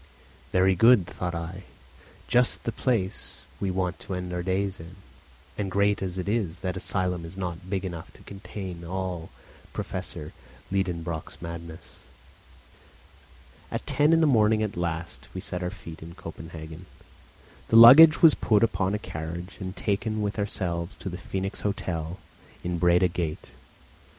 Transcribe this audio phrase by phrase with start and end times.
[0.51, 1.05] Very good!
[1.05, 1.65] thought I,
[2.27, 4.95] just the place we want to end our days in;
[5.59, 9.29] and great as it is, that asylum is not big enough to contain all
[9.73, 10.33] Professor
[10.71, 12.05] Liedenbrock's madness!
[13.69, 16.87] At ten in the morning, at last, we set our feet in Copenhagen;
[17.67, 22.17] the luggage was put upon a carriage and taken with ourselves to the Phoenix Hotel
[22.63, 23.49] in Breda Gate.